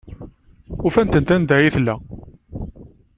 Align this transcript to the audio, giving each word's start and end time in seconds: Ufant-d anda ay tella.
Ufant-d 0.87 1.29
anda 1.35 1.53
ay 1.57 1.67
tella. 1.75 1.95